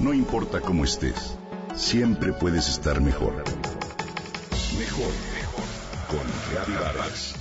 No 0.00 0.14
importa 0.14 0.62
cómo 0.62 0.84
estés, 0.84 1.36
siempre 1.74 2.32
puedes 2.32 2.70
estar 2.70 3.02
mejor. 3.02 3.44
Mejor, 4.78 5.12
mejor. 5.34 5.64
Con 6.08 6.26
Reavivadas. 6.50 7.34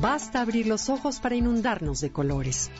Basta 0.00 0.40
abrir 0.40 0.66
los 0.66 0.88
ojos 0.88 1.20
para 1.20 1.36
inundarnos 1.36 2.00
de 2.00 2.10
colores. 2.10 2.72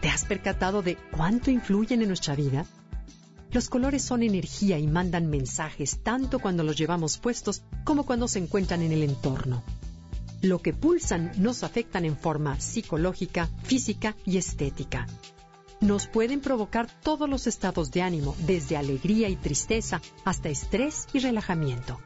¿Te 0.00 0.08
has 0.08 0.24
percatado 0.24 0.82
de 0.82 0.98
cuánto 1.16 1.52
influyen 1.52 2.02
en 2.02 2.08
nuestra 2.08 2.34
vida? 2.34 2.66
Los 3.54 3.68
colores 3.68 4.02
son 4.02 4.24
energía 4.24 4.80
y 4.80 4.88
mandan 4.88 5.30
mensajes 5.30 6.00
tanto 6.02 6.40
cuando 6.40 6.64
los 6.64 6.76
llevamos 6.76 7.18
puestos 7.18 7.62
como 7.84 8.04
cuando 8.04 8.26
se 8.26 8.40
encuentran 8.40 8.82
en 8.82 8.90
el 8.90 9.04
entorno. 9.04 9.62
Lo 10.42 10.58
que 10.60 10.72
pulsan 10.72 11.30
nos 11.36 11.62
afectan 11.62 12.04
en 12.04 12.16
forma 12.16 12.58
psicológica, 12.58 13.48
física 13.62 14.16
y 14.26 14.38
estética. 14.38 15.06
Nos 15.80 16.08
pueden 16.08 16.40
provocar 16.40 16.88
todos 17.00 17.28
los 17.30 17.46
estados 17.46 17.92
de 17.92 18.02
ánimo, 18.02 18.34
desde 18.40 18.76
alegría 18.76 19.28
y 19.28 19.36
tristeza 19.36 20.02
hasta 20.24 20.48
estrés 20.48 21.06
y 21.12 21.20
relajamiento. 21.20 22.00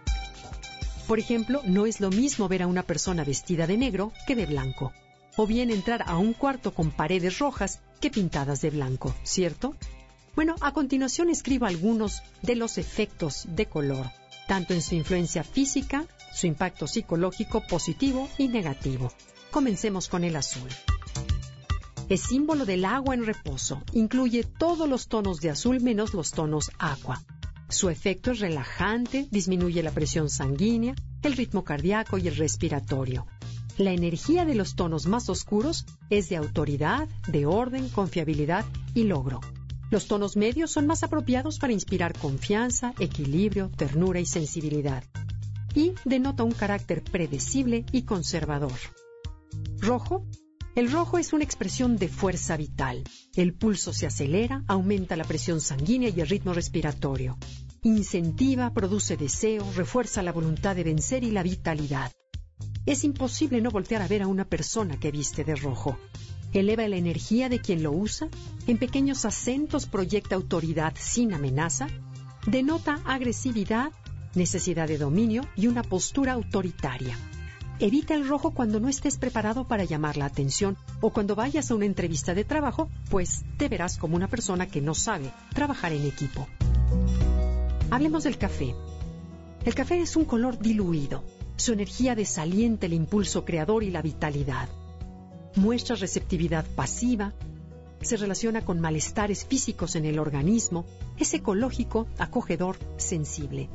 Por 1.07 1.19
ejemplo, 1.19 1.63
no 1.65 1.87
es 1.87 2.03
lo 2.03 2.11
mismo 2.11 2.47
ver 2.49 2.63
a 2.63 2.67
una 2.67 2.83
persona 2.83 3.25
vestida 3.25 3.67
de 3.67 3.79
negro 3.79 4.13
que 4.27 4.37
de 4.37 4.45
blanco, 4.45 4.93
o 5.39 5.47
bien 5.47 5.71
entrar 5.71 6.05
a 6.07 6.19
un 6.19 6.35
cuarto 6.35 6.75
con 6.75 6.91
paredes 6.91 7.39
rojas 7.39 7.81
que 8.03 8.11
pintadas 8.11 8.61
de 8.61 8.69
blanco, 8.69 9.15
¿cierto? 9.23 9.75
Bueno, 10.39 10.55
a 10.61 10.71
continuación 10.71 11.31
escribo 11.31 11.67
algunos 11.67 12.23
de 12.43 12.55
los 12.55 12.79
efectos 12.79 13.49
de 13.49 13.67
color, 13.67 14.07
tanto 14.47 14.73
en 14.73 14.83
su 14.83 14.95
influencia 14.95 15.43
física, 15.43 16.07
su 16.33 16.47
impacto 16.47 16.87
psicológico 16.87 17.61
positivo 17.67 18.29
y 18.39 18.47
negativo. 18.47 19.11
Comencemos 19.51 20.07
con 20.07 20.23
el 20.23 20.37
azul. 20.37 20.69
Es 22.09 22.21
símbolo 22.21 22.67
del 22.67 22.85
agua 22.85 23.17
en 23.17 23.27
reposo. 23.27 23.83
Incluye 23.95 24.45
todos 24.45 24.89
los 24.89 25.09
tonos 25.09 25.41
de 25.41 25.51
azul 25.51 25.81
menos 25.81 26.15
los 26.15 26.31
tonos 26.31 26.71
agua. 26.79 27.21
Su 27.69 27.89
efecto 27.89 28.31
es 28.31 28.39
relajante, 28.39 29.27
disminuye 29.33 29.83
la 29.83 29.91
presión 29.91 30.31
sanguínea, 30.31 30.95
el 31.25 31.33
ritmo 31.33 31.65
cardíaco 31.65 32.17
y 32.17 32.29
el 32.29 32.37
respiratorio. 32.37 33.27
La 33.77 33.91
energía 33.91 34.45
de 34.45 34.55
los 34.55 34.77
tonos 34.77 35.07
más 35.07 35.29
oscuros 35.31 35.85
es 36.11 36.29
de 36.29 36.37
autoridad, 36.37 37.09
de 37.27 37.45
orden, 37.45 37.89
confiabilidad 37.89 38.65
y 38.95 39.03
logro. 39.03 39.41
Los 39.91 40.07
tonos 40.07 40.37
medios 40.37 40.71
son 40.71 40.87
más 40.87 41.03
apropiados 41.03 41.59
para 41.59 41.73
inspirar 41.73 42.13
confianza, 42.19 42.93
equilibrio, 42.99 43.71
ternura 43.75 44.21
y 44.21 44.27
sensibilidad. 44.27 45.03
Y 45.75 45.95
denota 46.05 46.45
un 46.45 46.53
carácter 46.53 47.03
predecible 47.03 47.87
y 47.91 48.03
conservador. 48.03 48.79
Rojo. 49.79 50.27
El 50.75 50.93
rojo 50.93 51.19
es 51.19 51.33
una 51.33 51.45
expresión 51.45 51.97
de 51.97 52.09
fuerza 52.09 52.57
vital. 52.57 53.03
El 53.35 53.55
pulso 53.55 53.93
se 53.95 54.07
acelera, 54.07 54.63
aumenta 54.69 55.17
la 55.17 55.25
presión 55.25 55.61
sanguínea 55.61 56.11
y 56.11 56.21
el 56.21 56.29
ritmo 56.29 56.53
respiratorio. 56.53 57.39
Incentiva, 57.83 58.73
produce 58.75 59.17
deseo, 59.17 59.67
refuerza 59.75 60.23
la 60.23 60.33
voluntad 60.33 60.77
de 60.77 60.85
vencer 60.85 61.25
y 61.25 61.31
la 61.31 61.43
vitalidad. 61.43 62.13
Es 62.85 63.05
imposible 63.05 63.61
no 63.61 63.71
voltear 63.71 64.03
a 64.03 64.09
ver 64.09 64.23
a 64.23 64.27
una 64.27 64.45
persona 64.45 65.01
que 65.01 65.11
viste 65.11 65.45
de 65.45 65.57
rojo 65.57 65.99
eleva 66.53 66.89
la 66.89 66.97
energía 66.97 67.49
de 67.49 67.61
quien 67.61 67.83
lo 67.83 67.93
usa, 67.93 68.29
en 68.67 68.79
pequeños 68.79 69.25
acentos 69.25 69.87
proyecta 69.87 70.35
autoridad 70.35 70.95
sin 70.99 71.35
amenaza, 71.35 71.89
denota 72.47 73.01
agresividad, 73.05 73.93
necesidad 74.35 74.89
de 74.89 74.99
dominio 74.99 75.43
y 75.57 75.67
una 75.67 75.83
postura 75.83 76.33
autoritaria. 76.33 77.17
Evita 77.81 78.15
el 78.15 78.27
rojo 78.27 78.51
cuando 78.51 78.81
no 78.81 78.89
estés 78.89 79.19
preparado 79.19 79.69
para 79.69 79.85
llamar 79.85 80.17
la 80.17 80.25
atención 80.25 80.77
o 81.01 81.11
cuando 81.11 81.37
vayas 81.37 81.71
a 81.71 81.77
una 81.77 81.85
entrevista 81.85 82.35
de 82.35 82.45
trabajo, 82.45 82.89
pues 83.09 83.45
te 83.57 83.69
verás 83.69 83.99
como 83.99 84.17
una 84.17 84.27
persona 84.27 84.67
que 84.67 84.81
no 84.81 84.95
sabe 84.95 85.33
trabajar 85.55 85.93
en 85.93 86.05
equipo. 86.05 86.49
Hablemos 87.91 88.25
del 88.25 88.37
café. 88.37 88.75
El 89.65 89.75
café 89.75 90.01
es 90.01 90.17
un 90.17 90.25
color 90.25 90.59
diluido. 90.59 91.25
Su 91.57 91.73
energía 91.73 92.17
desalienta 92.17 92.87
el 92.87 92.95
impulso 92.95 93.45
creador 93.45 93.85
y 93.85 93.91
la 93.91 94.03
vitalidad 94.03 94.69
muestra 95.57 95.97
receptividad 95.97 96.65
pasiva, 96.75 97.33
se 98.01 98.17
relaciona 98.17 98.65
con 98.65 98.81
malestares 98.81 99.45
físicos 99.45 99.97
en 99.97 100.05
el 100.05 100.19
organismo, 100.19 100.85
es 101.19 101.35
ecológico, 101.35 102.07
acogedor, 102.19 102.77
sensible. 102.97 103.69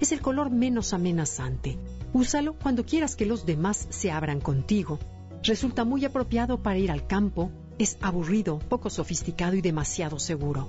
Es 0.00 0.12
el 0.12 0.20
color 0.20 0.50
menos 0.50 0.92
amenazante. 0.92 1.76
Úsalo 2.12 2.54
cuando 2.54 2.86
quieras 2.86 3.16
que 3.16 3.26
los 3.26 3.46
demás 3.46 3.88
se 3.90 4.12
abran 4.12 4.40
contigo. 4.40 4.98
Resulta 5.42 5.84
muy 5.84 6.04
apropiado 6.04 6.62
para 6.62 6.78
ir 6.78 6.90
al 6.90 7.06
campo, 7.06 7.50
es 7.78 7.98
aburrido, 8.00 8.58
poco 8.58 8.90
sofisticado 8.90 9.56
y 9.56 9.60
demasiado 9.60 10.18
seguro. 10.18 10.68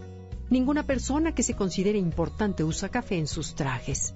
Ninguna 0.50 0.86
persona 0.86 1.36
que 1.36 1.44
se 1.44 1.54
considere 1.54 2.00
importante 2.00 2.64
usa 2.64 2.90
café 2.90 3.18
en 3.18 3.28
sus 3.28 3.54
trajes. 3.54 4.16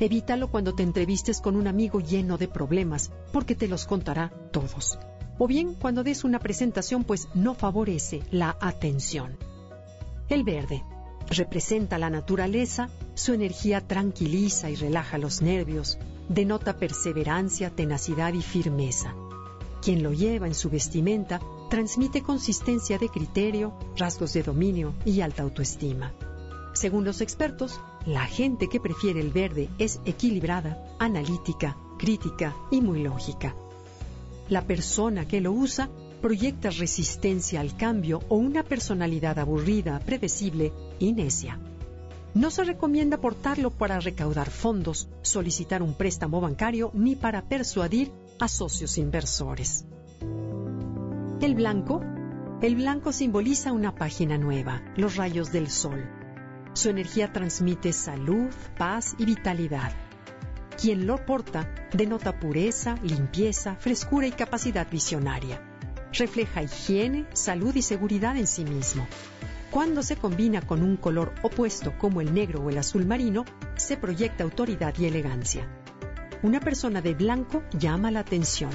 Evítalo 0.00 0.50
cuando 0.50 0.74
te 0.74 0.82
entrevistes 0.82 1.40
con 1.40 1.56
un 1.56 1.68
amigo 1.68 2.00
lleno 2.00 2.36
de 2.36 2.48
problemas, 2.48 3.12
porque 3.32 3.54
te 3.54 3.68
los 3.68 3.86
contará 3.86 4.32
todos 4.52 4.98
o 5.38 5.46
bien 5.46 5.74
cuando 5.74 6.02
des 6.02 6.24
una 6.24 6.38
presentación 6.38 7.04
pues 7.04 7.28
no 7.34 7.54
favorece 7.54 8.22
la 8.30 8.56
atención. 8.60 9.36
El 10.28 10.44
verde 10.44 10.84
representa 11.30 11.98
la 11.98 12.10
naturaleza, 12.10 12.90
su 13.14 13.32
energía 13.32 13.86
tranquiliza 13.86 14.70
y 14.70 14.74
relaja 14.76 15.18
los 15.18 15.42
nervios, 15.42 15.98
denota 16.28 16.76
perseverancia, 16.76 17.70
tenacidad 17.70 18.32
y 18.34 18.42
firmeza. 18.42 19.14
Quien 19.82 20.02
lo 20.02 20.12
lleva 20.12 20.46
en 20.46 20.54
su 20.54 20.70
vestimenta 20.70 21.40
transmite 21.70 22.22
consistencia 22.22 22.98
de 22.98 23.08
criterio, 23.08 23.72
rasgos 23.96 24.32
de 24.32 24.42
dominio 24.42 24.94
y 25.04 25.20
alta 25.20 25.42
autoestima. 25.42 26.12
Según 26.72 27.04
los 27.04 27.20
expertos, 27.20 27.80
la 28.06 28.26
gente 28.26 28.68
que 28.68 28.80
prefiere 28.80 29.20
el 29.20 29.30
verde 29.30 29.68
es 29.78 30.00
equilibrada, 30.04 30.94
analítica, 30.98 31.76
crítica 31.98 32.54
y 32.70 32.80
muy 32.80 33.02
lógica. 33.02 33.54
La 34.48 34.66
persona 34.66 35.28
que 35.28 35.40
lo 35.40 35.52
usa 35.52 35.90
proyecta 36.22 36.70
resistencia 36.70 37.60
al 37.60 37.76
cambio 37.76 38.20
o 38.28 38.36
una 38.36 38.62
personalidad 38.62 39.38
aburrida, 39.38 40.00
predecible 40.00 40.72
y 40.98 41.12
necia. 41.12 41.58
No 42.34 42.50
se 42.50 42.64
recomienda 42.64 43.18
portarlo 43.18 43.70
para 43.70 44.00
recaudar 44.00 44.50
fondos, 44.50 45.08
solicitar 45.22 45.82
un 45.82 45.94
préstamo 45.94 46.40
bancario 46.40 46.90
ni 46.94 47.16
para 47.16 47.42
persuadir 47.42 48.10
a 48.38 48.48
socios 48.48 48.98
inversores. 48.98 49.84
El 51.40 51.54
blanco. 51.54 52.02
El 52.60 52.74
blanco 52.74 53.12
simboliza 53.12 53.72
una 53.72 53.94
página 53.94 54.36
nueva, 54.36 54.82
los 54.96 55.16
rayos 55.16 55.52
del 55.52 55.68
sol. 55.68 56.04
Su 56.72 56.88
energía 56.88 57.32
transmite 57.32 57.92
salud, 57.92 58.50
paz 58.76 59.14
y 59.18 59.24
vitalidad. 59.24 59.92
Quien 60.80 61.08
lo 61.08 61.26
porta 61.26 61.68
denota 61.92 62.38
pureza, 62.38 62.94
limpieza, 63.02 63.74
frescura 63.74 64.28
y 64.28 64.30
capacidad 64.30 64.88
visionaria. 64.88 65.60
Refleja 66.12 66.62
higiene, 66.62 67.26
salud 67.32 67.74
y 67.74 67.82
seguridad 67.82 68.36
en 68.36 68.46
sí 68.46 68.64
mismo. 68.64 69.08
Cuando 69.72 70.04
se 70.04 70.14
combina 70.14 70.62
con 70.62 70.84
un 70.84 70.96
color 70.96 71.34
opuesto 71.42 71.98
como 71.98 72.20
el 72.20 72.32
negro 72.32 72.62
o 72.62 72.70
el 72.70 72.78
azul 72.78 73.06
marino, 73.06 73.44
se 73.74 73.96
proyecta 73.96 74.44
autoridad 74.44 74.94
y 74.98 75.06
elegancia. 75.06 75.68
Una 76.44 76.60
persona 76.60 77.02
de 77.02 77.14
blanco 77.14 77.64
llama 77.72 78.12
la 78.12 78.20
atención. 78.20 78.70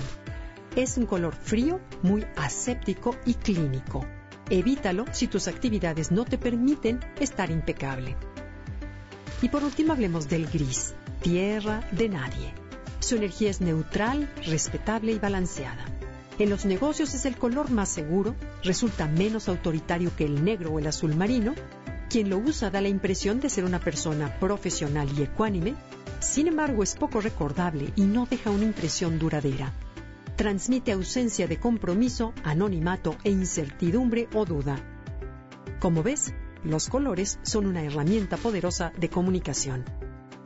Es 0.76 0.98
un 0.98 1.06
color 1.06 1.34
frío, 1.34 1.80
muy 2.02 2.26
aséptico 2.36 3.16
y 3.26 3.36
clínico. 3.36 4.06
Evítalo 4.50 5.06
si 5.14 5.28
tus 5.28 5.48
actividades 5.48 6.12
no 6.12 6.26
te 6.26 6.38
permiten 6.38 7.00
estar 7.22 7.50
impecable. 7.50 8.18
Y 9.42 9.48
por 9.48 9.64
último 9.64 9.94
hablemos 9.94 10.28
del 10.28 10.48
gris 10.48 10.96
tierra 11.24 11.88
de 11.94 12.10
nadie. 12.10 12.54
Su 13.00 13.16
energía 13.16 13.50
es 13.50 13.62
neutral, 13.62 14.30
respetable 14.46 15.14
y 15.14 15.20
balanceada. 15.20 15.86
En 16.38 16.50
los 16.50 16.66
negocios 16.66 17.14
es 17.14 17.26
el 17.26 17.38
color 17.38 17.72
más 17.72 17.88
seguro, 17.88 18.36
resulta 18.62 19.08
menos 19.08 19.48
autoritario 19.48 20.14
que 20.18 20.26
el 20.26 20.44
negro 20.44 20.74
o 20.74 20.80
el 20.80 20.88
azul 20.88 21.16
marino. 21.16 21.56
Quien 22.10 22.30
lo 22.30 22.38
usa 22.38 22.70
da 22.70 22.82
la 22.82 22.90
impresión 22.90 23.40
de 23.40 23.50
ser 23.50 23.64
una 23.64 23.80
persona 23.80 24.38
profesional 24.38 25.08
y 25.18 25.24
ecuánime, 25.24 25.76
sin 26.20 26.48
embargo 26.48 26.84
es 26.84 26.96
poco 26.96 27.22
recordable 27.22 27.94
y 27.96 28.02
no 28.02 28.26
deja 28.26 28.52
una 28.52 28.66
impresión 28.66 29.18
duradera. 29.18 29.72
Transmite 30.36 30.92
ausencia 30.92 31.48
de 31.48 31.58
compromiso, 31.58 32.34
anonimato 32.44 33.16
e 33.24 33.32
incertidumbre 33.32 34.28
o 34.34 34.44
duda. 34.44 34.76
Como 35.80 36.04
ves, 36.04 36.34
los 36.66 36.90
colores 36.90 37.40
son 37.44 37.66
una 37.66 37.82
herramienta 37.82 38.36
poderosa 38.36 38.92
de 38.98 39.10
comunicación. 39.10 39.86